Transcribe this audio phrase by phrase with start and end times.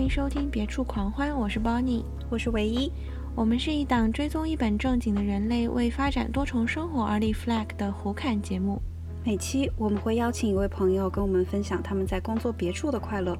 [0.00, 2.90] 好，欢迎收听《别处狂欢》，我是 Bonnie，我是唯一。
[3.34, 8.80] 我们是一档追踪一本正经的人类为发展多重生活而立 flag 的胡侃节目。
[9.22, 13.36] 每期我们会邀请一位朋友跟我们分享他们在工作别处的快乐。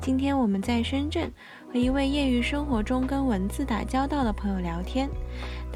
[0.00, 1.32] 今天我们在深圳
[1.72, 5.08] 和一位业余生活中跟文字打交道的朋友聊天。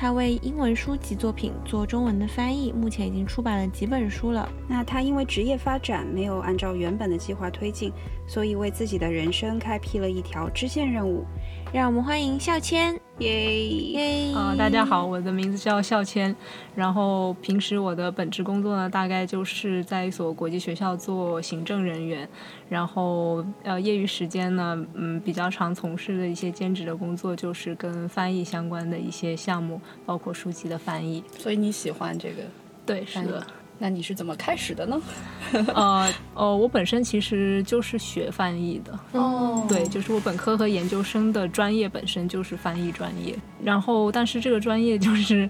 [0.00, 4.48] 他为英文书籍作品做中文的翻译，目前已经出版了几本书了。
[4.66, 7.92] 那他因为职业发展没有按照原本的计划推进，
[8.26, 11.26] 所以为自己的人生开辟了一条支线任务。
[11.70, 12.98] 让我们欢迎笑谦。
[13.18, 14.29] 耶耶！
[14.60, 16.37] 啊，大家好，我的名字叫笑谦。
[16.74, 22.29] 然后平时我的本职工作呢，大概就是在一所国际学校做行政人员。
[22.68, 31.24] 然后呃，业余时间呢，嗯，比较常从事的一些兼职的工作，就是跟翻译相关的一些项目，包括书籍的翻译。
[31.38, 32.43] 所以你喜欢这个？
[32.84, 33.46] 对，是的。
[33.82, 35.00] 那你是怎么开始的呢？
[35.74, 38.98] 呃呃，我本身其实就是学翻译的。
[39.18, 43.34] 哦，对，就是我本科和研究生的专业本身就是翻译专业。
[43.64, 45.48] 然后，但是这个专业就是。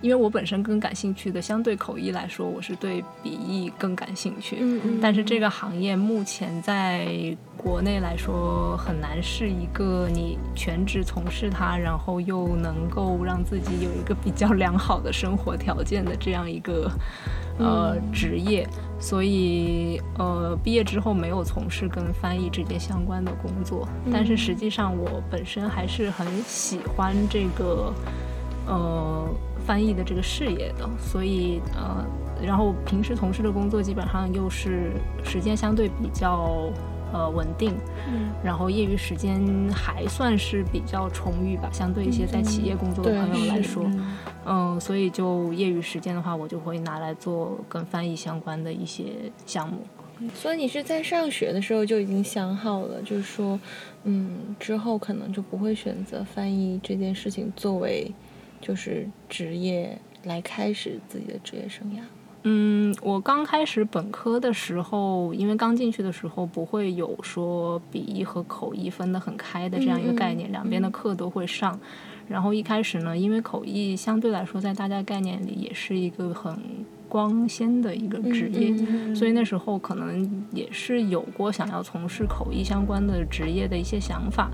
[0.00, 4.56] 因为我本身更感兴趣的，相对口译来说，我是对笔译更感兴趣。
[4.60, 4.98] 嗯嗯。
[5.00, 16.90] 但是这个行业目前在国内来说，很难是一个你全职从事它，然后又能够让自己有一个比较良好的生活条件的这样一个
[17.58, 18.66] 呃职业。
[18.98, 23.86] 所以呃，毕业之后没有从事跟翻译直接相关的工作。
[24.10, 27.92] 但是实际上，我本身还是很喜欢这个
[28.66, 29.28] 呃。
[29.66, 32.04] 翻译的这个事业的，所以呃，
[32.44, 36.72] 然后平时从事的工作基本上又是时间相对比较
[37.12, 37.74] 呃稳定，
[38.08, 39.40] 嗯，然后业余时间
[39.72, 43.84] 还算是比较充裕吧，相对一些在企业工作的朋友来说，
[44.46, 49.04] 嗯，所以就业余时间的话，我就会拿来做跟翻译相关的一些
[49.46, 49.78] 项目。
[50.34, 53.58] 所以你是在上学的时候就已经想好了，就是说，
[54.04, 58.12] 嗯，之后可能就不会选择翻译这件事情作为。
[58.60, 62.00] 就是职业来开始自己的职业生涯。
[62.42, 71.78] 嗯，我刚开始本科的时候，因为刚进去的时候不会有说笔译和口译分得很开的这样一个概念，两边的课都会上。
[72.28, 76.58] 然后一开始呢，因为口译相对来说在大家概念里也是一个很
[77.10, 78.72] 光鲜的一个职业，
[79.14, 84.48] 所以那时候可能也是有过想要从事口译相关的职业的一些想法。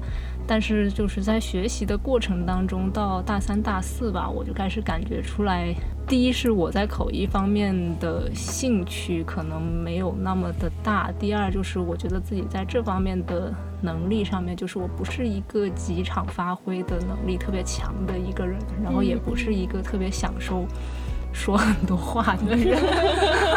[0.48, 5.74] 但是就是在学习的过程当中，到大三、大四吧，我就开始感觉出来，
[6.06, 13.52] 第一是我在口译方面的兴趣可能没有那么的大，第二就是我觉得自己在这方面的
[13.82, 20.64] 能力上面，就是我不是一个几场发挥的能力特别强的一个人，然后也不是一个特别享受。
[21.36, 22.82] 说很多话的人，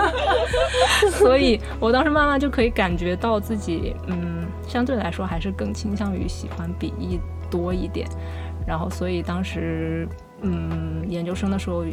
[1.11, 7.17] 所以我当时慢慢就可以感觉到自己，嗯，相对来说还是更倾向于喜欢笔译
[7.49, 8.05] 多一点。
[8.67, 10.07] 然后，所以当时，
[10.41, 11.85] 嗯，研究生的时候，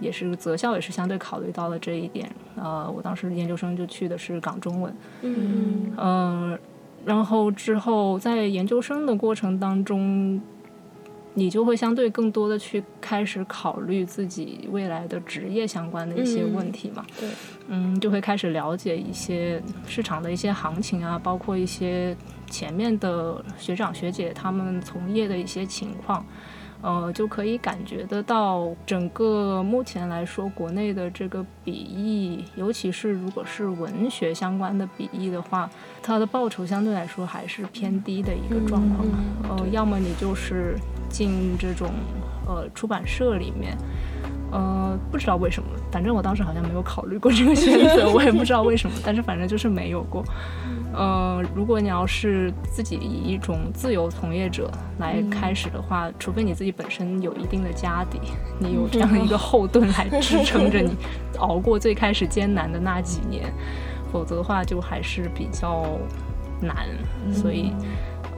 [0.00, 2.28] 也是择校也是相对考虑到了这一点。
[2.56, 6.58] 呃，我当时研究生就去的是港中文，嗯嗯，
[7.04, 10.40] 然后之后在研究生的过程当中。
[11.34, 17.04] 你就会相对更多的去开始考虑自己未来的职业相关的一些问题嘛？
[17.18, 17.28] 对，
[17.68, 22.14] 嗯，就会开始了解一些市场的一些行情啊，包括一些
[22.50, 26.24] 前面的学长学姐他们从业的一些情况，
[26.82, 35.70] 呃，就可以感觉得到整个目前来说，国内的这个笔译，尤其是如果是文学相关的笔译的话，
[36.02, 39.06] 它的报酬相对来说还是偏低的一个状况。
[39.48, 40.76] 呃，要么你就是。
[41.12, 41.90] 进这种
[42.46, 43.76] 呃出版社里面，
[44.50, 50.24] 呃不知道为什么，反正我当时好像没有考虑过这个选择，我也不知道为什么，但是反正就是没有过。
[50.94, 58.20] 呃，如果你要是自己以一种自由从业者来开始的话， 除非你自己本身有一定的家底，
[58.60, 60.94] 你有这样一个后盾来支撑着你
[61.38, 63.52] 熬过最开始艰难的那几年，
[64.12, 65.84] 否则的话就还是比较
[66.60, 66.86] 难，
[67.32, 67.72] 所以。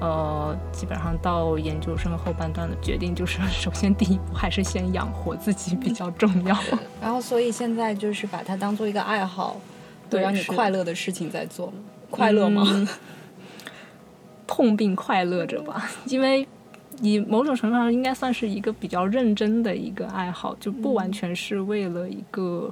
[0.00, 6.54] 呃，基本上到研究生后半段的决定就是，首先第一步还是先养活自己比较重要。
[7.00, 9.56] 然后，所以现在就是把它当做一个爱好，
[10.10, 11.72] 对，让你快乐的事情在做。
[12.14, 12.88] 快乐吗？
[14.46, 16.46] 痛并快乐着吧，因为
[17.00, 22.70] 你某种程度上应该算是一个比较认真的一个爱好，就不完全是为了一个。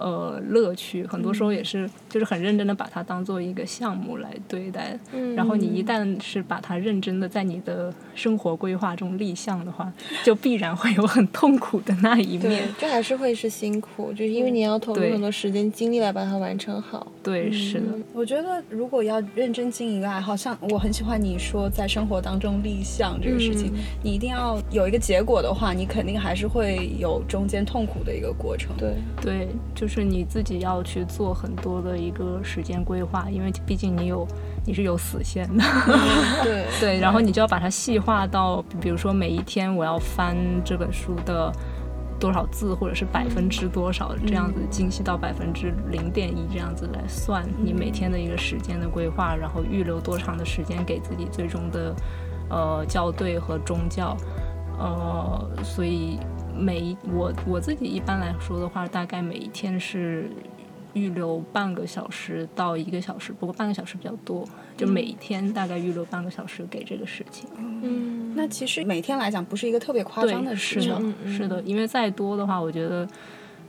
[0.00, 4.98] 呃乐趣，很多时候也是就是很认真的把它当做一个项目来对待。
[5.12, 9.92] 嗯然后你一旦是把它认真的在你的生活规划中立项的话，
[10.24, 17.06] 就必然会有很痛苦的那一对面。，这还是会是辛苦，就是因为你要投入对很多时间精力来把它完成好。
[17.22, 17.86] 对，是的。
[18.14, 28.70] 我觉得如果要认真经营一个爱好，像我很喜欢你说在生活当中立项这个事情，嗯你一定要有一个结果的话，你肯定还是会有中间痛苦的一个过程。
[28.78, 34.26] 对，对，就是你自己要去做很多的一个时间规划，因为毕竟你有
[34.64, 35.64] 你是有死线的，
[36.44, 41.52] 对，对，然后你就要把它细化到，比如说每一天我要翻这本书的
[42.20, 51.94] 多少字，或者是百分之多少，这样子精细到百分之零点一这样子来算你每天的一个时间的规划，然后预留多长的时间给自己最终的
[52.50, 54.16] 呃校对和中教，
[54.78, 56.18] 呃，所以
[56.60, 60.30] 每一我我自己一般来说的话，大概每一天是
[60.92, 64.46] 预留半个小时到一个小时，不过半个小时比较多，
[64.76, 67.48] 就每一天大概预留半个小时给这个事情。
[67.56, 73.08] 嗯，那其实每天来讲不是一个特别夸张，的事情是的，因为再多的话，我觉得，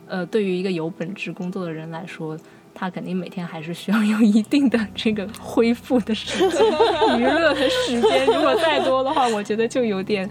[0.08, 2.38] 呃，对于一个有本职工作的人来说，
[2.74, 6.60] 他肯定每天还是需要有一定的这个恢复的时间、
[7.20, 8.26] 娱乐的时间。
[8.26, 10.30] 如果再多的话，我觉得就有点。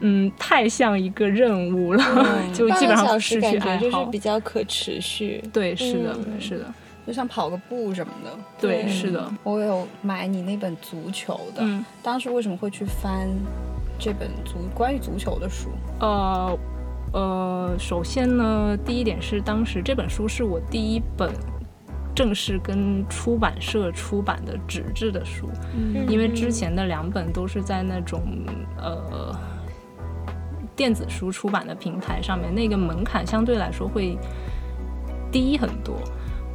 [0.00, 2.04] 嗯，太像一个任务了，
[2.52, 4.10] 就基本上失去爱感觉就是。
[4.10, 5.42] 比较可持续。
[5.52, 6.64] 对，是的，嗯是的，
[7.06, 8.30] 就像跑个步什么的。
[8.60, 9.30] 对，对是的。
[9.42, 13.28] 我有买你那本足球的，嗯，当时为什么会去翻
[13.98, 15.70] 这本足关于足球的书？
[16.00, 16.58] 呃
[17.12, 21.30] 呃，首先呢，第一点是当时这本书是我第一本
[22.14, 28.22] 正式跟出版社出版的纸质的书，嗯因为之前的两本都是在那种
[28.78, 29.36] 呃
[30.80, 34.16] 电子书出版的平台上面，那个门槛相对来说会
[35.30, 35.94] 低很多。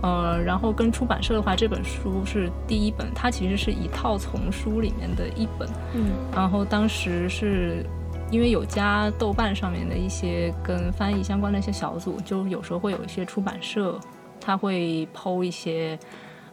[0.02, 5.70] 呃，然后跟出版社的话，这本书是第一本，它其实是一套丛书里面的一本。
[5.94, 7.86] 嗯然后当时是
[8.32, 14.00] 因为有加豆瓣上面的一些跟翻译相关的一些小组，就有时候会有一些出版社，
[14.42, 16.00] 他会抛一些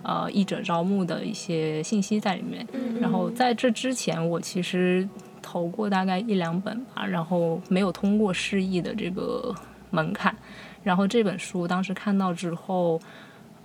[0.02, 2.66] 呃译者招募的一些信息在里面。
[2.74, 5.08] 嗯然后在这之前，我其实
[5.42, 9.54] 投过大概一两本吧，然后没有通过示意的这个
[9.90, 10.34] 门槛。
[10.82, 13.00] 然后这本书当时看到之后，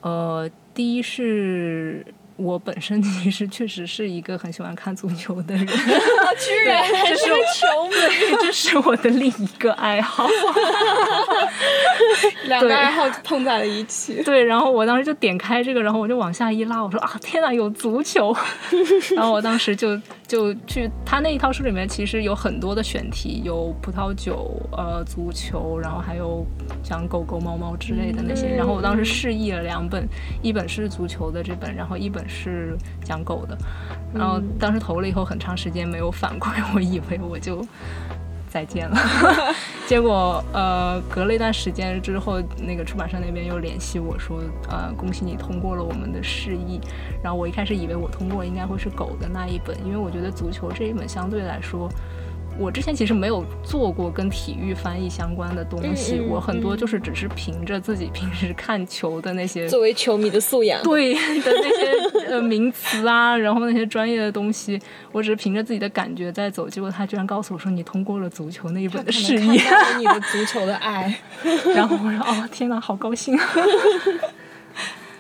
[0.02, 2.06] 呃，第一是
[2.38, 10.28] 我本身其实确实是一个很喜欢看足球的人， 居然还是个球迷， 这是我的另一个爱好。
[12.48, 14.24] 对两个爱好碰在了一起。
[14.24, 18.36] 对，然后我当时就点开这个，然后我就往下一拉，我说啊，天哪，有足球！
[19.16, 26.46] 然后我当时就就去他那一套书里面，其实有很多的选题，有葡萄酒、呃足球，然后还有
[26.84, 28.48] 讲狗狗、猫猫之类的那些。
[28.56, 30.08] 然后我当时示意了两本，
[30.42, 33.58] 一本是足球的这本，然后一本是讲狗的。
[34.14, 37.66] 然后当时投了以后，很长时间没有反馈，我以为我就。
[38.50, 38.98] 再见了，
[39.88, 46.80] 结果呃，隔了一段时间之后，那个出版社那边又联系我说，呃，恭喜你通过了我们的试译。
[47.22, 51.90] 然后我一开始以为我通过应该会是狗的那一本，因为我觉得足球这一本相对来说，
[52.60, 60.82] 我之前其实没有做过跟体育翻译相关的东西，我很多就是只是凭着自己平时看球的那些作为球迷的素养。
[60.84, 64.80] 对 的那些呃名词啊，然后那些专业的东西，
[65.12, 66.68] 我只是凭着自己的感觉在走。
[66.68, 71.16] 结果他居然告诉我说你通过了足球那一本的试译，看到了你的 足球的爱，
[71.76, 73.38] 然后我说哦天哪，好高兴，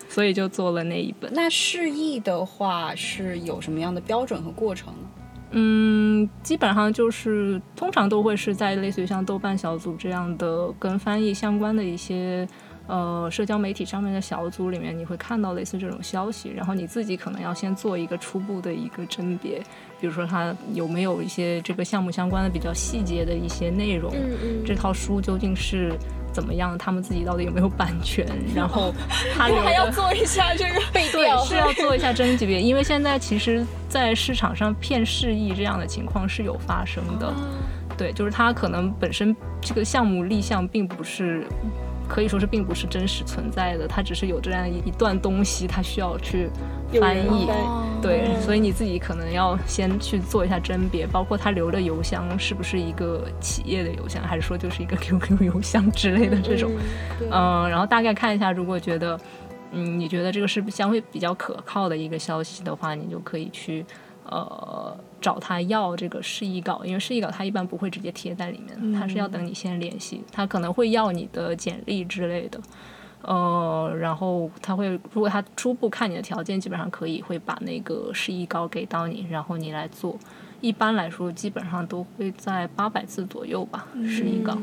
[0.09, 1.31] 所以就做了那一本。
[1.33, 5.07] 那释义的话是有什么样的标准和过程呢？
[5.51, 12.47] 嗯，基本上就是通常都会是在类似于像豆瓣小组这样的跟翻译相关的一些
[12.87, 19.61] 呃社交媒体上面的小组里面，你会看到类似这种消息，然后你自己可能要先做一个初步的一个甄别，
[19.99, 25.93] 比如说它有没有一些这个项目相关的比较细节的一些内容，嗯嗯，这套书究竟是
[26.31, 28.25] 怎么样，他们自己到底有没有版权，
[28.55, 28.93] 然后
[29.35, 37.33] 他 留还 要做一下这个背对调，是要做一下甄别，因为现在其实，在市场上骗释义这样的情况是有发生的。
[37.97, 41.45] 对，就是他可能本身这个项目立项并不是。
[42.07, 46.49] 可以说是并不是真实存在的，它只是有这样一一段东西，它需要去
[46.99, 47.47] 翻译。
[48.01, 56.71] 对，所以你自己可能要先去做一下甄别，包括他留的邮箱是不是一个企业的邮箱，还是说就是一个 QQ 邮箱之类的这种。
[57.21, 59.19] 嗯，嗯，然后大概看一下，如果觉得，
[59.71, 63.83] 嗯，你觉得这个是相对比较可靠的一个消息的话，你就可以去
[64.29, 72.59] 呃找他要这个示意稿，因为示意稿他一般不会直接贴在里面，他是要等你先联系，他可能会要你的简历之类的。
[73.23, 80.17] 呃，然后他会，如果他初步看你的条件，基本上可以会把那个示意稿给到你，然后你来做。
[80.61, 84.57] 一般来说，基本上都会在八百字左右吧，示意稿。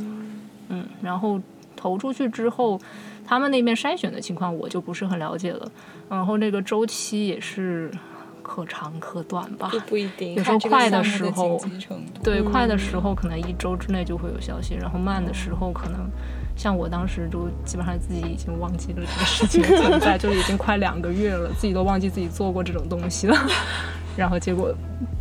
[0.68, 1.40] 嗯，然后
[1.76, 2.80] 投出去之后，
[3.26, 5.70] 他们那边筛选的情况我就不是很了解了。
[6.08, 7.90] 然后那个周期也是
[8.44, 10.34] 可长可短吧，就不一定。
[10.34, 11.60] 有时候快的时候，
[12.22, 16.08] 对，嗯快的时候可能一周之内就会有消息，然后慢的时候可能。
[16.56, 23.36] 像我当时就基本上自己已经忘记了这个事情的存在， 就已经快两个月了，自己都忘记自己做过这种东西了。
[24.16, 24.72] 然后结果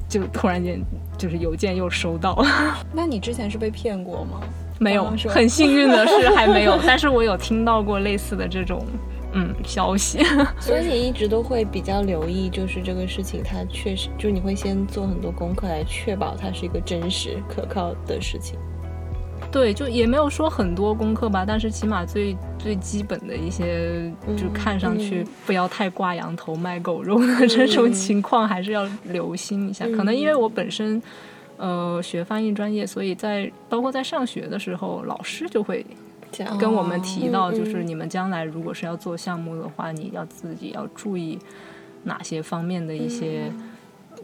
[0.07, 0.79] 就突然间
[1.17, 2.45] 就是邮件又收到了。
[2.93, 4.41] 那你之前是被骗过吗？
[4.77, 8.85] 没有很幸运的是还没有，但是我有听到过类似的这种
[9.33, 10.23] 嗯消息。
[10.59, 18.57] 所以你一直都会比较留意，就是这个事情，它确实，就是你会先做很多功课来确保它是一个真实可靠的事情。
[19.51, 29.85] 对，就也没有说很多功课吧，但是起码最最基本的一些，就看上去嗯不要太挂羊头卖狗肉的这种情况，还是要留心一下。
[29.89, 30.99] 可能因为我本身
[31.57, 35.85] 呃学翻译专业，所以在包括在上学的时候，老师就会
[36.59, 41.37] 跟我们提到，嗯就是嗯你们将来如果是要做项目的话，你要自己要注意
[42.03, 43.51] 哪些方面的一些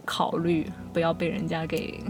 [0.04, 2.02] 考虑，不要被人家给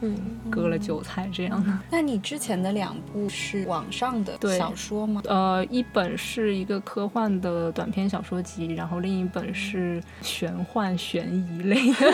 [0.00, 0.16] 嗯，
[0.48, 1.76] 割了韭菜这样的。
[1.90, 5.20] 那你之前的两部是网上的小说吗？
[5.26, 12.12] 呃，一本是一个科幻的短篇小说集，然后另一本是玄幻悬疑类的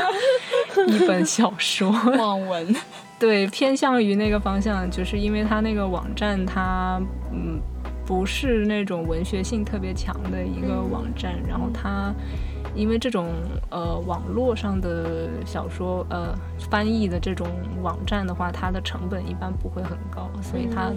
[0.88, 1.90] 一本小说。
[2.18, 2.74] 网文。
[3.18, 7.00] 对，偏向于那个方向，就是因为它那个网站它
[7.32, 7.58] 嗯
[8.04, 12.12] 不是那种文学性特别强的一个网站，然后它
[12.74, 13.28] 因为这种
[13.70, 16.34] 呃网络上的小说呃
[16.70, 17.48] 翻译的这种
[17.82, 20.92] 网站的话，它的成本一般不会很高，所以它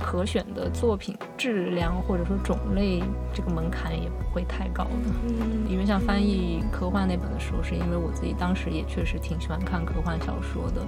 [0.00, 4.90] 可选的作品质量或者说种类这个门槛也不会太高的。
[5.28, 5.70] 嗯。
[5.70, 10.82] 因为像翻译科幻那本的时候，是因为我自己当时也确实挺喜欢看科幻小说的，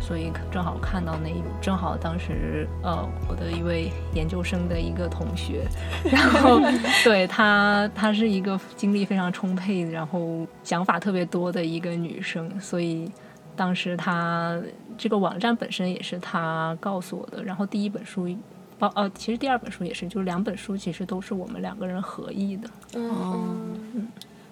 [0.00, 5.66] 所以正好看到那一，正好当时呃我的一位研究生的一个同学，
[6.10, 6.60] 然后
[7.04, 13.10] 对她她是一个精力非常充沛，然后想法特别多的一个女生，所以
[13.56, 14.60] 当时他
[14.96, 18.28] 这个网站本身也是他告诉我的，然后第一本书。
[18.76, 22.68] 包呃，其实第二本书也是，就是两本书其实都是我们两个人合译的。
[22.94, 23.54] 哦，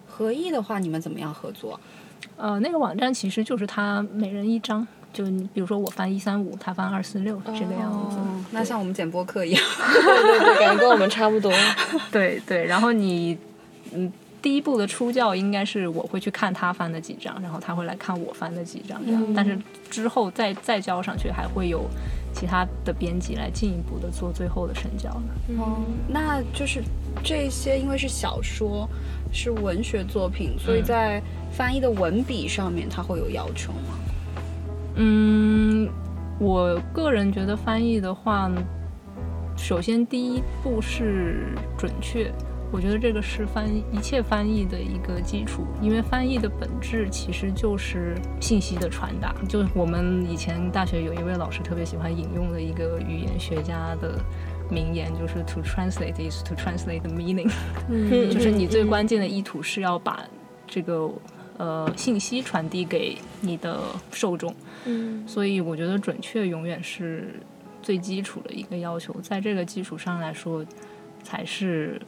[0.06, 1.78] 合译的话，你们怎么样合作？
[2.36, 8.16] 呃，那个网站其实就是他每人一张，就你比如说我翻一三五，他翻二四六这个样子。
[8.16, 9.62] 哦，那像我们剪播客一样。
[9.92, 11.52] 对对对，感觉跟我们差不多。
[12.12, 13.36] 对对，然后你
[13.92, 14.10] 嗯，
[14.42, 19.22] 第一步的初教应该是我会去看他翻的几张，然后他会来看我翻的几张，这样。
[19.34, 19.56] 但是
[19.88, 21.88] 之后再再交上去，还会有
[22.34, 25.54] 其他的编辑来进一步的做最后的审校的。
[25.62, 26.82] 哦，那就是
[27.22, 28.88] 这些，因为是小说，
[29.32, 31.22] 是文学作品，所以嗯在
[31.52, 33.98] 翻译的文笔上面，它会有要求吗？
[34.96, 35.88] 嗯，
[36.40, 38.50] 我个人觉得翻译的话，
[39.56, 42.32] 首先第一步是准确，
[42.72, 49.34] 我觉得这个是翻译一切翻译的一个基础，因为翻译的本质其实就是信息的传达。
[49.46, 54.18] 就我们以前大学有一位老师特别喜欢引用的一个语言学家的
[54.70, 57.52] 名言，就是 “to translate is to translate the meaning”，
[57.90, 58.30] 嗯。
[58.30, 60.26] 就是你最关键的意图是要把
[60.66, 61.12] 这个
[61.58, 64.54] 呃信息传递给你的受众。
[64.86, 65.22] 嗯。
[65.28, 67.34] 所以我觉得准确永远是
[67.82, 70.64] 最基础的一个要求，在这个基础上来说，
[71.22, 72.00] 才是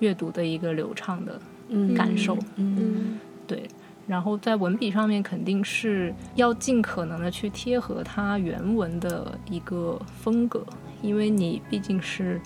[0.00, 1.94] 阅读的一个流畅的嗯。
[1.94, 2.36] 感受。
[2.56, 3.18] 嗯。
[3.46, 3.68] 对，
[4.06, 10.66] 然后在文笔上面肯定是要尽可能的去贴合它原文的一个风格，
[11.00, 12.40] 因为你毕竟是。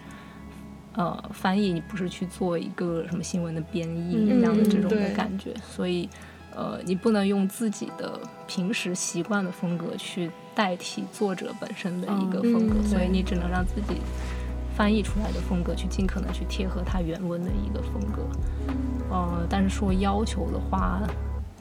[0.96, 6.08] 呃，翻译你不是去做一个什么新闻的编译一样的这种的感觉，所以
[6.54, 14.00] 呃，你不能用自己的平时习惯的风格去代替作者本身的一个风格，嗯所以你只能让自己
[14.76, 18.22] 翻译出来的风格去尽可能去贴合它原文的一个风格。
[19.10, 21.00] 呃，但是说要求的话，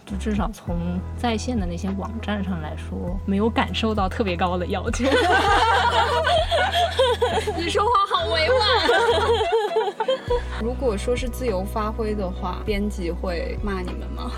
[0.05, 5.05] 就至少从在线的那些网站上来说，没有感受到特别高的要求。
[7.57, 8.59] 你说话好委婉。
[10.61, 14.31] 如果说是自由发挥的话，编辑会骂你们吗？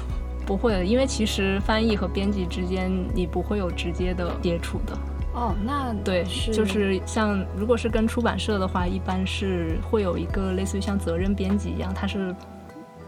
[0.45, 4.97] 不会的，因为其实翻译和编辑之间你不会有直接的接触的。
[5.35, 6.99] 哦，那对，是就是。
[7.05, 12.33] 像如果是跟出版社的话，一般是会有一个类似于像责任编辑一样，他是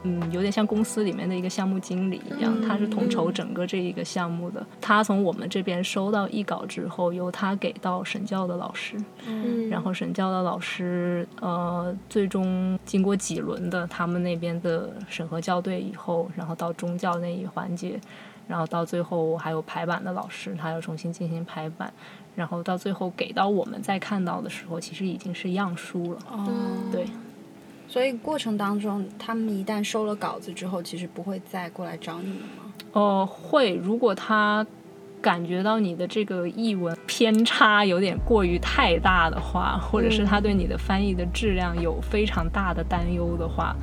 [0.03, 4.65] 嗯，有点像公司里面的一个项目经理一样，他是统筹整个这一个项目的。
[4.79, 9.69] 他从我们这边收到译稿之后，由他给到审教的老师，嗯。
[9.69, 18.00] 然后审教的老师呃，最终经过几轮的他们那边的审核校对以后，然后到中教那一环节，
[18.47, 21.91] 然后到最后还有排版的老师，他要重新进行排版，
[22.35, 26.19] 然后到最后给到我们再看到的时候，其实已经是样书了。
[26.31, 26.47] 哦，
[26.91, 27.05] 对，
[27.87, 32.73] 所以过程当中，他们一旦收了稿子之后，其实不会再过来找你们吗？
[32.93, 34.65] 呃，会，如果他
[35.21, 43.75] 感觉到你的这个译文偏差有点过于太大的话，或者是他对你的翻译的质量有非常大的担忧的话，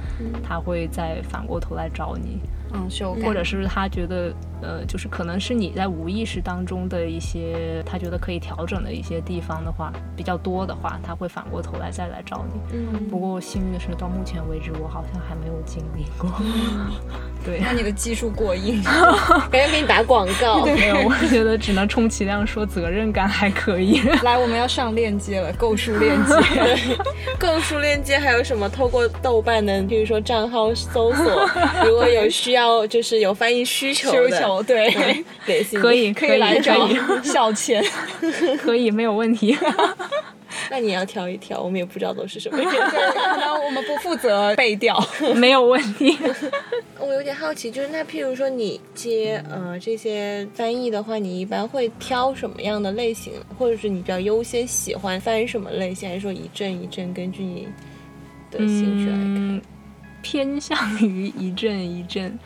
[0.42, 2.38] 他会再反过头来找你，
[2.72, 4.32] 嗯，修改，或者是他觉得
[4.64, 12.78] 呃，就是可能是你在无意识当中的一些他觉得可以调整的一些地方的话比较多的话，他会反过头来再来找你。
[12.78, 16.30] 嗯不过幸运的是，到目前为止我好像还没有经历过。
[17.44, 18.82] 对，那你的技术过硬，
[19.52, 20.64] 感觉给你打广告。
[20.64, 24.00] 没有，我觉得只能充其量说责任感还可以。
[24.22, 26.34] 来，我们要上链接了，购书链接。
[27.38, 28.66] 购书链接还有什么？
[28.70, 31.46] 透过豆瓣的，比如说账号搜索，
[31.84, 37.84] 如果有需要，就是有翻译需求的，需求对，给 信可以，可以来找可以 小钱。
[38.58, 39.56] 可以，没有问题。
[40.70, 42.72] 那你要挑一挑，我们也不知道都是什么样。
[42.90, 44.98] 可能我们不负责背调。
[45.34, 46.16] 没有问题。
[47.00, 57.68] 我有点好奇，就是那譬如说你接呃这些翻译的话，你一般会挑什么样的类型，或者是你比较优先喜欢翻什么类型，还是说一阵一阵根据你
[58.50, 59.56] 的兴趣来看？
[59.56, 59.62] 嗯，
[60.24, 62.36] 偏向于一阵一阵。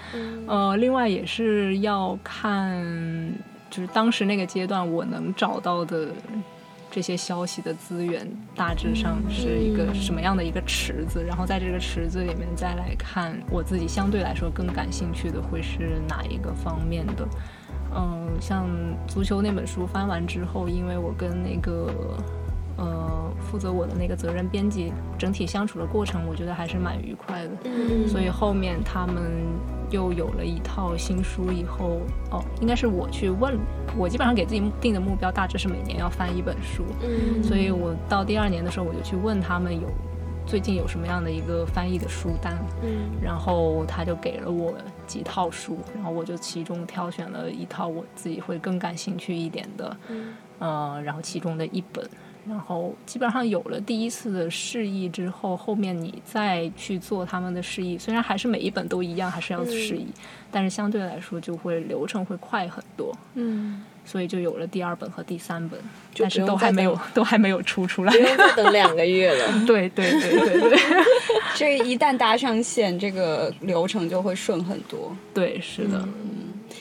[0.48, 2.84] 呃，另外也是要看，
[3.70, 6.08] 就是当时那个阶段我能找到的
[6.90, 17.28] 这些消息的资源，大致上是一个什么样的一个池子，然后在这个池子里面再来看我自己相对来说更感兴趣的会是哪一个方面的。
[17.94, 18.66] 嗯，像
[19.06, 22.18] 足球那本书翻完之后，因为我跟那个
[22.78, 27.50] 呃负责我的那个责任编辑整体相处的过程，我觉得还是蛮愉快的。
[27.64, 29.30] 嗯所以后面他们
[29.90, 32.00] 又有了一套新书以后，
[32.30, 33.58] 哦，应该是我去问，
[33.96, 37.42] 我基本上给自己定的目标大致是每年要翻一本书，嗯。
[37.42, 39.88] 所以我到第二年的时候我就去问他们有
[40.46, 43.10] 最近有什么样的一个翻译的书单，嗯。
[43.22, 44.74] 然后他就给了我
[45.06, 50.34] 几套书，然后我就其中挑选了一套我自己会更感兴趣一点的，嗯。
[50.58, 52.04] 呃，然后其中的一本，
[52.48, 60.06] 然后基本上有了第一次的释义之后，后面你再去做他们的释义，虽然还是每一本都一样，还是要释义，
[60.50, 65.78] 但是相对来说就会流程会快很多，嗯，所以就有了第二本和第三本，
[66.16, 68.18] 但是都还没有都还没有出出来不。
[68.18, 69.66] 用再等两个月了。
[69.66, 70.78] 对对对对对
[71.54, 75.14] 这一旦搭上线，这个流程就会顺很多。
[75.34, 75.98] 对，是的。
[75.98, 76.36] 嗯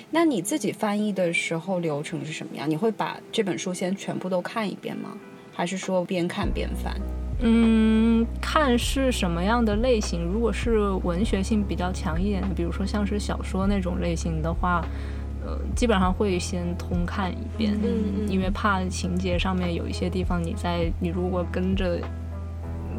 [0.09, 2.67] 那你自己翻译的时候流程是什么样？
[2.67, 5.17] 你会把这本书先全部都看一遍吗？
[5.57, 6.95] 还是说边看边翻？
[7.39, 10.23] 嗯，看是什么样的类型。
[10.23, 14.85] 如果是文学性比较强一点的，比如说像是小说那种类型的话，
[15.43, 17.89] 呃，基本上会先通看一遍，嗯
[18.19, 21.99] 嗯因为怕情节上面有一些地方你在你如果跟着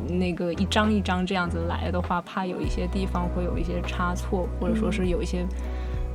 [0.09, 5.47] 那个一张一张这样子来的话，怕有一些地方会有一些差错，或者说是有一些。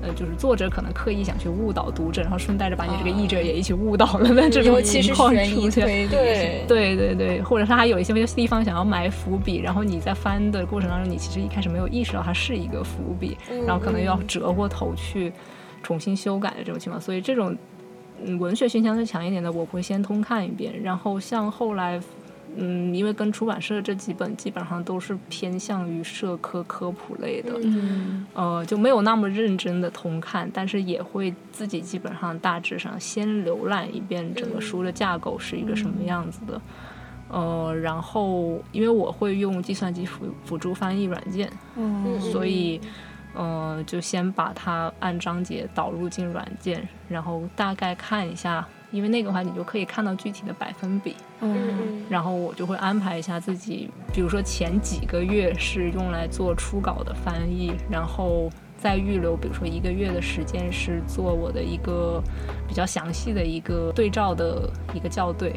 [0.03, 5.85] 呃，就是作者可能刻意想去误导读者，然后顺带着把你这个译者也一起误导了的这种情况出现。
[6.09, 15.31] 对对对对，或者是他有一些地方想要埋伏笔，然后你在翻的过程当中，你其实一开始没有意识到它是一个伏笔，然后可能又要折过头去
[15.81, 17.55] 重新修改的这种情况，所以这种
[18.23, 22.01] 嗯文学性相对强一点的，我会先通看一遍，然后像后来。
[22.55, 28.25] 嗯，因为跟出版社这几本基本上都是偏向于社科科普类的，嗯。
[28.33, 36.61] 呃，就没有那么认真的通看，但是也会自己基本上大致上先浏览一遍整个书的架构是一个什么样子的。
[37.29, 42.79] 呃，然后因为我会用计算机辅辅助翻译软件，嗯所以
[43.33, 51.15] 呃，就先把它按章节导入进软件，然后大概看一下，因为那个话你就可以看到具体的百分比。
[51.41, 62.21] 嗯然后我就会安排一下自己，比如说前几个月是用来做初稿的翻译，然后再预留，比如说一个月的时间是做我的一个
[62.67, 65.53] 比较详细的一个对照的一个校对，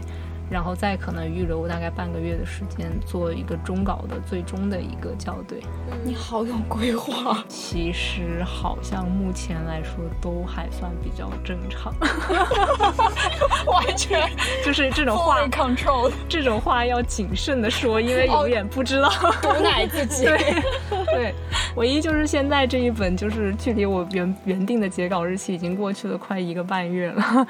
[0.49, 5.61] 然后再可能预留大概半个月的时间做一个终稿的最终的一个校对。
[6.05, 11.93] 你好有规划，其实好像目前来说都还算比较正常，
[13.67, 14.29] 完全
[14.65, 19.11] 就是这种话 control 这种话要谨慎的说，因为永远不知道。
[19.43, 20.25] 毒奶自己。
[20.27, 20.63] 对
[21.07, 21.35] 对，
[21.75, 27.47] 唯一就是现在这一本，就是距离我原原定的截稿日期已经过去了快一个半月了，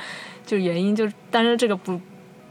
[0.46, 2.00] 就原因就，但是这个不。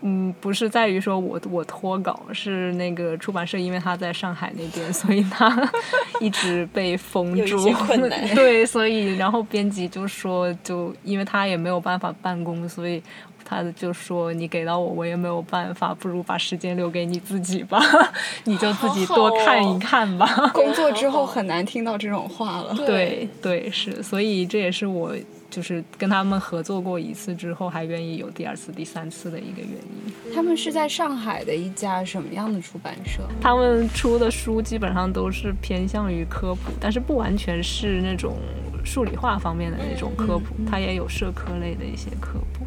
[0.08, 5.68] 嗯，不是在于说我我脱稿，是那个出版社，因为他在上海那边，所以他
[6.22, 7.72] 一直被封住。
[7.72, 8.36] 困难。
[8.36, 13.02] 对，所以然后编辑就说，就因为他也没有办法办公，所以
[13.44, 17.82] 他就说你给到我，我也没有办法，不如把时间留给你自己吧，
[18.46, 20.28] 你就自己多看一看吧。
[20.54, 22.76] 工作之后很难听到这种话了。
[22.86, 25.16] 对对是，所以这也是我。
[25.56, 30.34] 就是跟他们合作过一次之后，还愿意有第二次、第三次的一个原因。
[30.34, 33.22] 他们是在上海的一家什么样的出版社？
[33.40, 38.36] 他们出的书基本上都是偏向于科普，但是不完全是那种
[38.84, 42.66] 数理化方面的那种科普，它也有社科类的一些科普，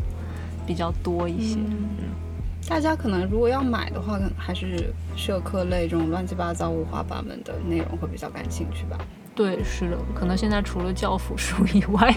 [0.66, 1.59] 比较多一些。
[1.59, 2.09] 嗯，
[2.66, 8.98] 大家可能如果要买的话，可能还是社科类这种乱七八糟、五花八门的内容会比较感兴趣吧。
[9.38, 12.12] 对，是的，可能现在除了教辅书以外，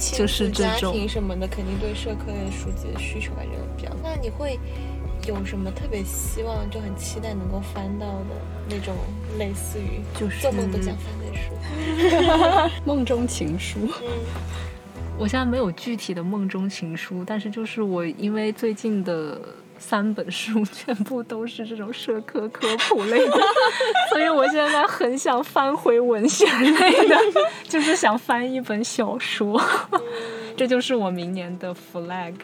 [0.00, 3.90] 就是这种家庭什么的，肯定对社科类书籍的需求感觉比较。
[4.02, 4.58] 那你会
[5.28, 8.34] 有什么特别希望，就很期待能够翻到的
[8.68, 8.92] 那种，
[9.38, 13.78] 类似于就是做梦都想翻的书， 梦中情书。
[14.02, 14.08] 嗯，
[15.16, 19.40] 我现在没有具体的梦中情书，但是就是我因为最近的。
[19.86, 23.38] 三本书 全部都是这种社科科普类的，
[24.10, 27.16] 所以我现在很想翻回文学类的，
[27.68, 29.60] 就是想翻一本小说，
[30.56, 32.34] 这就是我明年的 flag。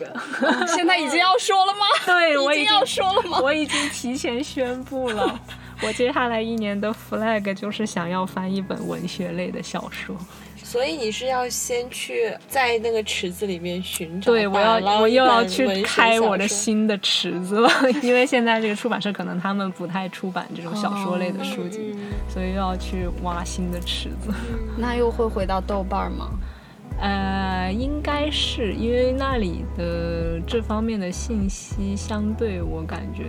[0.68, 1.86] 现在已经要说了吗？
[2.04, 3.40] 对，我已经要说了吗？
[3.42, 5.40] 我已经提前宣布了，
[5.82, 10.14] 我接下来一年的 flag 就是想要翻一本文学类的小说。
[10.70, 17.68] 所以你是要先去在那个池子里面寻找，对我要我又要去开我的新的池子了，
[18.04, 21.96] 因为现在这个出版社可能他们不太出版这种小说类的书籍，
[22.28, 24.32] 所以又要去挖新的池子。
[24.78, 26.30] 那又会回到豆瓣吗？
[27.00, 33.24] 呃，应该是因为那里的这方面的信息相对我感觉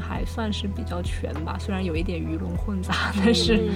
[0.00, 3.70] 还算是比较全吧，虽然有一点鱼龙混杂，但是。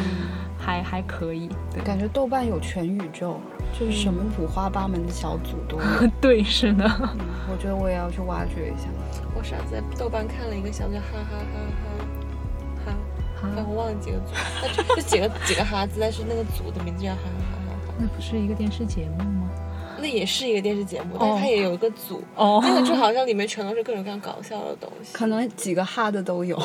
[0.69, 1.49] 还还可以，
[1.83, 3.41] 感觉豆瓣有全宇宙，
[3.73, 6.11] 就是什么五花八门的小组都有。
[6.21, 6.85] 对，是的。
[7.51, 8.87] 我觉得我也要去挖掘一下。
[9.35, 11.65] 我上次在豆瓣看了一个小组，哈哈哈
[12.85, 12.93] 哈哈
[13.41, 14.35] 哈，我忘了几个组，
[14.95, 17.95] 就几个几个哈字，但是那个组的名字叫哈哈哈哈哈。
[17.99, 19.38] 那不是一个电视节目吗？
[20.01, 26.57] 那也是一个电视节目，但它也有一个组，那个就好像里面全都是各种各样搞笑的东西，可能几个哈的都有。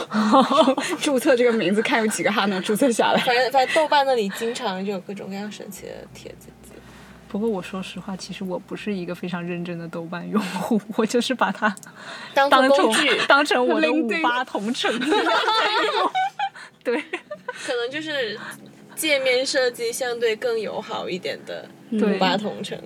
[1.02, 3.22] 注册这个名字，看有几个哈能注册下来。
[3.22, 6.48] 反正反正豆瓣那里经常就有各种各样神奇的帖子。
[7.28, 11.76] 不过我说实话，其实我不是一个非常认真的豆瓣用户，我就是把它
[12.32, 14.94] 当工具，当成我的五八同城。
[16.84, 17.02] 对，
[17.66, 18.40] 可能就是
[18.96, 21.68] 界面设计相对更友好一点的。
[22.00, 22.78] 五八同城。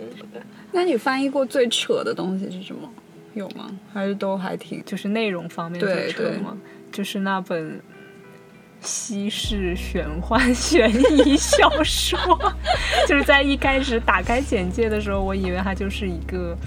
[0.71, 2.89] 那你翻译过最扯的东西是什么？
[3.33, 3.69] 有吗？
[3.93, 6.57] 还是都还挺，就是内容方面最扯吗？
[6.91, 7.79] 就是那本
[8.81, 10.89] 西式玄幻悬
[11.25, 12.17] 疑小说，
[13.07, 16.57] 就是在一开始打开简介的时候，我以为它就是一个，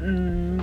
[0.00, 0.58] 嗯。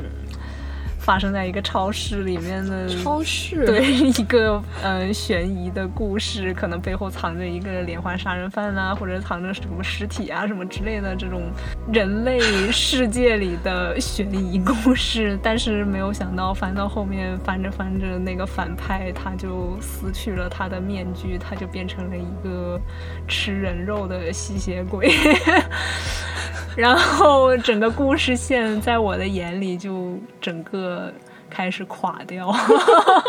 [0.99, 11.49] 发生在一个超市里面的超市，对一个嗯悬疑的故事，可能背后藏着一个连环杀人犯啊，或者藏着什么尸体啊什么之类的这种
[11.91, 12.39] 人类
[12.71, 15.39] 世界里的悬疑故事。
[15.41, 22.79] 但是没有想到翻到后面翻着翻着，那个反派他就撕去了他的面具，他就变成了一个
[23.27, 25.11] 吃人肉的吸血鬼。
[26.77, 30.88] 然后整个故事线在我的眼里就整个。
[30.89, 31.28] But.
[31.49, 32.53] 开始垮掉，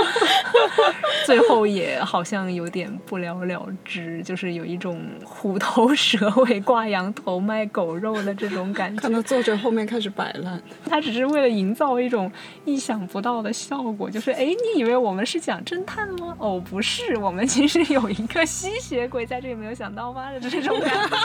[1.24, 9.00] 最后也好像有点不了了之，就是有一种虎头蛇尾挂羊头卖狗肉的这种感觉。
[9.00, 12.30] 可能作者后面开始摆烂，他只是为了营造一种
[12.64, 16.36] 意想不到的效果，就是哎，你以为我们是讲侦探吗？
[16.38, 20.30] 哦，不是，我们其实有一个吸血鬼在这里，没有想到吧？
[20.32, 21.16] 的这种感觉，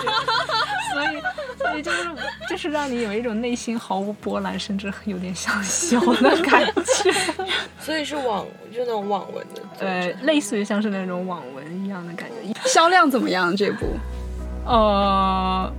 [0.94, 1.22] 所以，
[1.58, 2.10] 所以就是
[2.50, 6.85] 就是让你有一种内心毫无波澜，甚至有点想笑的感觉。
[7.80, 12.54] 所以是网，就那种网文的，对，类似于像是那种网文一样的感觉。
[12.70, 13.56] 销量怎么样？
[13.56, 13.86] 这部？
[14.66, 15.72] 呃，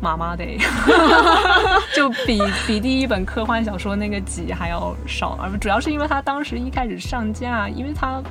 [0.00, 0.44] 麻麻的，
[1.94, 8.22] 就比比第一本科幻小说那个集还要少，而主要是因为它当时一开始上架，因为它。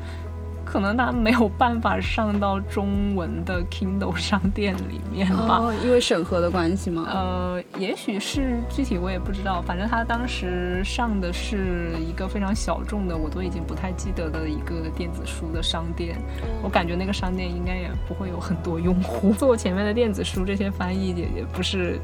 [0.77, 5.57] 可能它没有办法上到中文的 Kindle 商店里面吧？
[5.57, 7.07] 哦，因为审核的关系吗？
[7.09, 16.15] 呃，也许是具体我也不知道，反正它当时上的是一个非常小众的，我都已经不太记得的一个电子书的商店。
[16.61, 19.33] 我感觉那个商店应该也不会有很多用户。
[19.33, 21.99] 做前面的电子书这些翻译也也不是，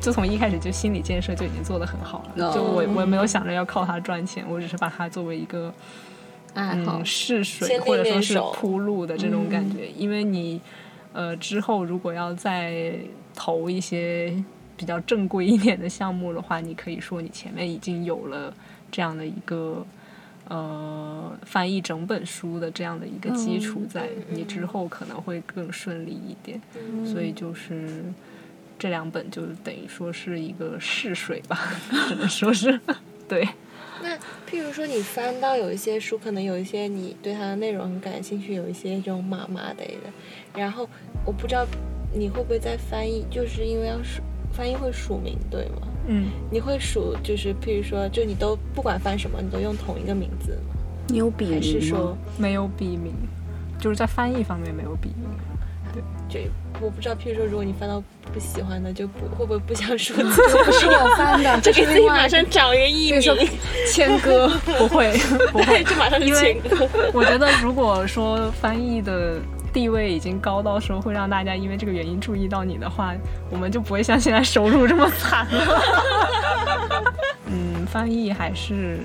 [0.00, 2.54] 就从一开始就心理建设就已经做得很好了。
[2.54, 5.74] 就我我也没有想着要靠它赚钱，我只是把它作为一个。
[6.54, 10.60] 爱好试水或者说是铺路的这种感觉，因为你
[11.12, 12.94] 呃之后如果要再
[13.34, 14.32] 投一些
[14.76, 18.52] 比较正规一点的项目的话，你可以说你前面已经有了
[18.90, 19.86] 这样的一个
[20.48, 26.60] 呃翻译整本书的这样的一个基础，在你之后可能会更顺利一点。
[27.06, 28.04] 所以就是
[28.78, 31.58] 这两本就等于说是一个试水吧，
[32.08, 32.78] 只能说是
[33.28, 33.48] 对。
[34.02, 34.16] 那
[34.50, 39.84] 譬如说，你翻到有一些书，可能有一些你对它的内容很感兴趣，有一些这种麻麻的，
[40.54, 40.88] 然后
[41.24, 41.66] 我不知道
[42.12, 44.20] 你会不会在翻译，就是因为要署
[44.52, 45.88] 翻译会署名，对吗？
[46.08, 46.30] 嗯。
[46.50, 50.74] 你会署，就是譬如说，就你都不管翻什么，你都用同一个名字吗？
[51.08, 53.12] 你有笔名还是说没有笔名？
[53.78, 55.28] 就是在翻译方面没有笔名。
[55.92, 56.50] 对，就
[56.80, 58.02] 我不知道，譬如说，如果你翻到
[58.32, 63.48] 不喜欢的，就不会不会不想说， 不是我翻的， 就给自己马上找一个艺名，
[63.92, 65.12] 谦哥不会
[65.52, 66.88] 不会，就马上就谦哥。
[67.12, 69.38] 我觉得如果说翻译的
[69.72, 73.14] 地位已经高到说会让大家因为这个原因注意到你的话，
[73.50, 75.82] 我们就不会像现在收入这么惨了。
[77.46, 78.98] 嗯，翻译还是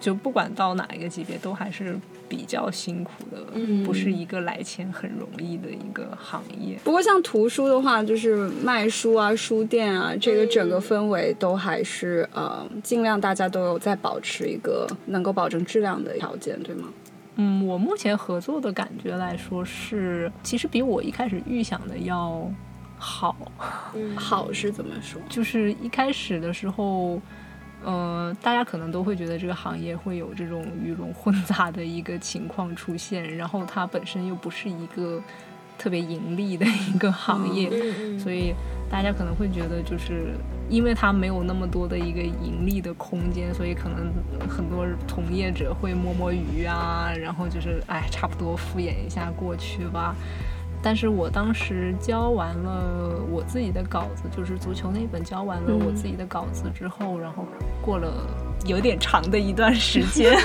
[0.00, 1.98] 就不管到哪一个级别，都还是。
[2.28, 3.38] 比较辛苦的，
[3.84, 6.78] 不是一个来钱很容易的一个行业。
[6.84, 16.88] 不过像图书的话，就是卖书啊、书店啊，这个整个氛围都还是呃，尽量大家都有在保持一个能够保证质量的条件，对吗？
[17.36, 22.50] 嗯，我目前合作的感觉来说是，其实比我一开始预想的要
[22.98, 23.36] 好。
[24.16, 25.20] 好是怎么说？
[25.30, 27.20] 就是一开始的时候。
[27.84, 35.22] 呃，大家可能都会觉得这个行业会有这种鱼龙混杂的一个情况出现，然后它本身又不是一个
[35.78, 37.70] 特别盈利的一个行业，
[38.18, 38.52] 所以
[38.90, 40.34] 大家可能会觉得，就是
[40.68, 44.12] 因为它没有那么多的一个盈利的空间，所以可能
[44.48, 50.16] 很多从业者会摸摸鱼啊，然后就是哎，差不多敷衍一下过去吧。
[50.82, 57.44] 但是我当时交完了我自己的稿子，就是足球那本交完了我自己的稿子之后，然后
[57.82, 58.12] 过了
[58.64, 60.38] 有点长的一段时间，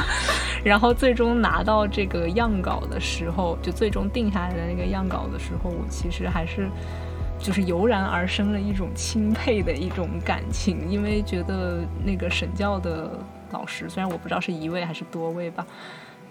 [0.62, 6.68] 然后最终拿到这个样稿的时候，就最终定下来的那个样稿的时候，我其实还是
[7.38, 13.18] 就是油然而生了一种钦佩的一种感情，因为觉得那个审教的
[13.50, 15.66] 老师，虽然我不知道是一位还是多位吧。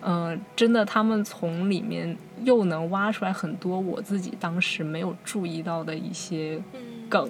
[0.02, 6.62] 呃，真的，他们从里面又能挖出来很多我自己当时没有注意到的一些
[7.10, 7.30] 梗，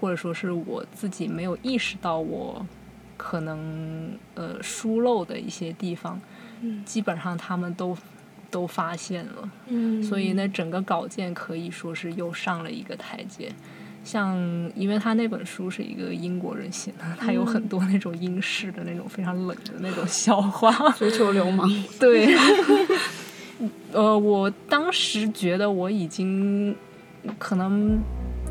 [0.00, 2.66] 或者说是我自己没有意识到我
[3.16, 6.20] 可能呃疏漏的一些地方，
[6.84, 7.96] 基本上他们都
[8.50, 9.50] 都发现了，
[10.02, 13.52] 所以那整个稿件可以说是又上了一个台阶。
[14.02, 14.36] 像，
[14.74, 21.70] 因为他那本书是一个英国人写的，他有很多那种英式的那种非常冷的那种笑话， 足球流氓。
[22.00, 22.34] 对，
[23.92, 26.74] 呃，我当时觉得我已经
[27.38, 28.00] 可能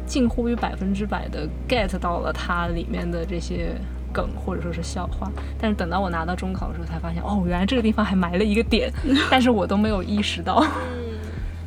[0.06, 3.76] 近乎于百分之百的 get 到了它里面的这些
[4.14, 8.92] 梗或者说是笑话，但是等到我拿到中考的时候才发现，哦，原来这个地方还埋了一个点，
[9.32, 10.64] 但是我都没有意识到。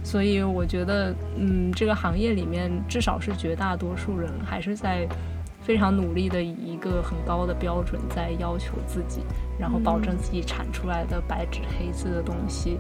[0.03, 5.09] 所以我觉得，嗯，这个行业里面，至少是绝大多数人还是在
[5.61, 9.21] 非常努力的以一个很高的标准在要求自己，
[9.59, 12.79] 然后保证自己产出来的白纸黑字的东西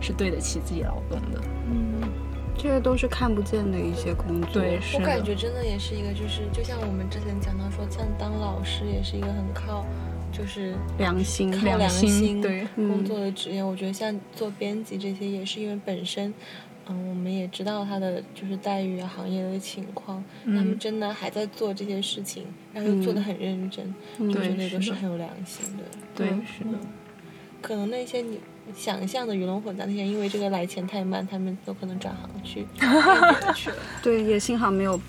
[0.00, 1.40] 是对得起自己劳动的。
[1.70, 2.02] 嗯，
[2.56, 4.60] 这个都是看不见的一些工作。
[4.60, 9.86] 对，我感觉真的也是一个，就是就像我们之前讲到说，像当老师也是一个很靠，
[10.36, 13.62] 就是良心、靠良心对工作的职业。
[13.62, 16.34] 我觉得像做编辑这些，也是因为本身。
[16.86, 22.44] 嗯，我们也知道他的就是待遇啊，行业的情况，他们真的还在做这些事情，
[22.74, 25.84] 然后又做的很认真，我觉得都是很有良心的。
[26.14, 26.78] 对，是的。
[27.62, 28.38] 可能那些你
[28.76, 32.66] 想象的鱼龙混杂那些，因为这个来钱太慢，他们都可能转行去
[33.56, 33.76] 去了。
[34.02, 35.00] 对，也幸好没有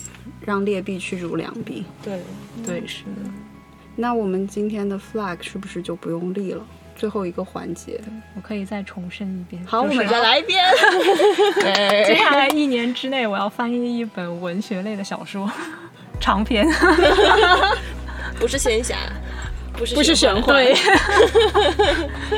[0.46, 1.84] 让劣币驱逐良币。
[2.02, 2.22] 对，
[2.64, 3.30] 对，是的。
[3.96, 6.62] 那我们今天的 flag 是不是就不用立了？
[6.94, 8.00] 最后一个环节，
[8.34, 9.62] 我可以再重申一遍。
[9.66, 10.64] 好，我们再来一遍。
[12.06, 15.50] 接下来一年之内，我要翻译一本文学类的小说。
[16.18, 16.66] 长篇，
[18.40, 18.96] 不是仙侠，
[19.74, 20.74] 不是不是玄幻对，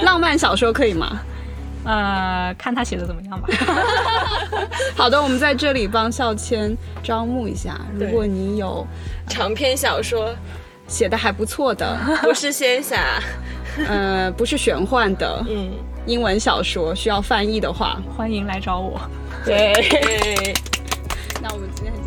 [0.03, 1.21] 浪漫小说可以吗？
[1.85, 3.49] 呃，看他写的怎么样吧。
[4.97, 8.85] 好的，我们在这里帮校谦招募一下，如果你有
[9.29, 10.35] 长篇小说，
[10.89, 13.21] 写的还不错的， 不是仙侠，
[13.87, 15.71] 呃，不是玄幻的嗯，
[16.07, 19.01] 英文小说需要翻译的话，欢迎来找我。
[19.45, 19.73] 对。
[21.41, 21.98] 那我们今天就。